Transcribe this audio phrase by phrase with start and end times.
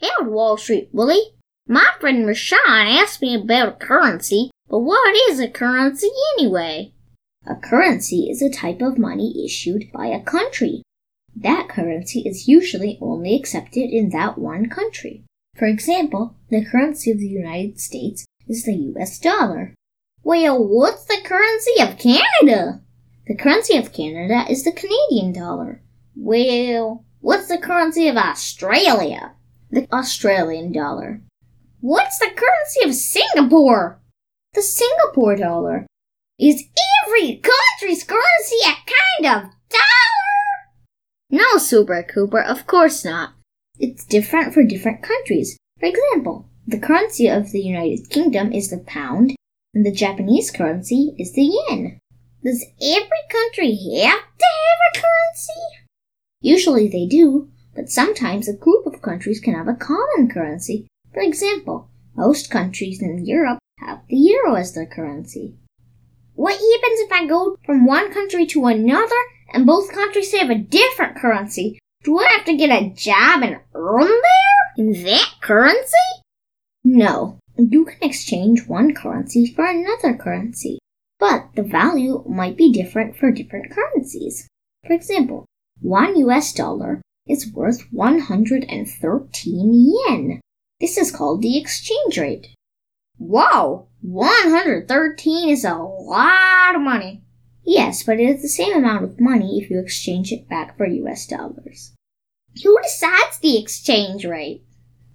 [0.00, 1.34] Howdy, Wall Street Willie.
[1.66, 6.92] My friend Rashawn asked me about a currency, but what is a currency anyway?
[7.46, 10.82] A currency is a type of money issued by a country.
[11.34, 15.24] That currency is usually only accepted in that one country.
[15.56, 19.74] For example, the currency of the United States is the US dollar.
[20.22, 22.82] Well, what's the currency of Canada?
[23.26, 25.82] The currency of Canada is the Canadian dollar.
[26.14, 29.34] Well, what's the currency of Australia?
[29.70, 31.20] The Australian dollar.
[31.80, 34.00] What's the currency of Singapore?
[34.54, 35.86] The Singapore dollar.
[36.38, 36.64] Is
[37.04, 40.72] every country's currency a kind of dollar?
[41.30, 43.34] No, Super Cooper, of course not.
[43.78, 45.58] It's different for different countries.
[45.78, 49.36] For example, the currency of the United Kingdom is the pound,
[49.74, 51.98] and the Japanese currency is the yen.
[52.42, 55.60] Does every country have to have a currency?
[56.40, 60.88] Usually they do, but sometimes a group of countries can have a common currency.
[61.14, 65.54] For example, most countries in Europe have the euro as their currency.
[66.34, 70.58] What happens if I go from one country to another and both countries have a
[70.58, 71.78] different currency?
[72.02, 76.08] Do I have to get a job and earn there in that currency?
[76.82, 80.80] No, you can exchange one currency for another currency,
[81.20, 84.48] but the value might be different for different currencies.
[84.84, 85.46] For example,
[85.80, 90.40] one US dollar is worth 113 yen.
[90.80, 92.48] This is called the exchange rate.
[93.18, 97.22] Wow, 113 is a lot of money.
[97.64, 100.86] Yes, but it is the same amount of money if you exchange it back for
[100.86, 101.92] US dollars.
[102.62, 104.62] Who decides the exchange rate?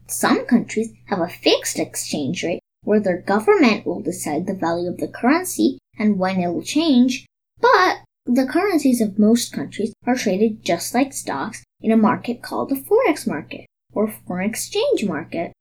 [0.07, 4.97] Some countries have a fixed exchange rate where their government will decide the value of
[4.97, 7.25] the currency and when it will change,
[7.59, 12.69] but the currencies of most countries are traded just like stocks in a market called
[12.69, 15.51] the forex market or foreign exchange market.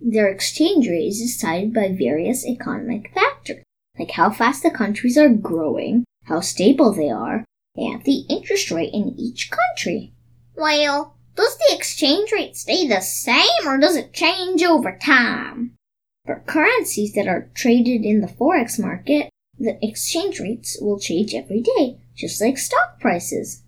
[0.00, 3.62] Their exchange rate is decided by various economic factors,
[3.98, 7.44] like how fast the countries are growing, how stable they are,
[7.76, 10.12] and the interest rate in each country.
[10.54, 15.76] Well, does the exchange rate stay the same or does it change over time?
[16.26, 19.30] For currencies that are traded in the forex market,
[19.62, 23.62] the exchange rates will change every day, just like stock prices.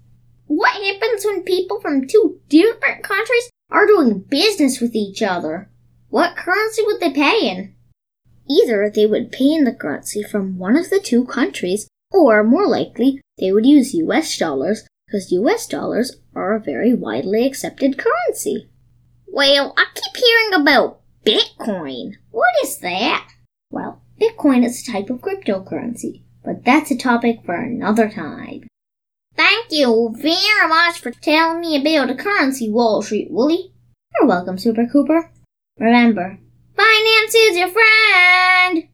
[0.47, 5.71] What happens when people from two different countries are doing business with each other?
[6.09, 7.75] What currency would they pay in?
[8.49, 12.67] Either they would pay in the currency from one of the two countries, or more
[12.67, 18.69] likely, they would use US dollars because US dollars are a very widely accepted currency.
[19.27, 22.17] Well, I keep hearing about Bitcoin.
[22.31, 23.29] What is that?
[23.71, 28.69] Well, Bitcoin is a type of cryptocurrency, but that's a topic for another time.
[29.37, 33.73] Thank you very much for telling me about the currency, Wall Street Wooly.
[34.15, 35.31] You're welcome, Super Cooper.
[35.79, 36.39] Remember,
[36.77, 38.89] finance is your friend.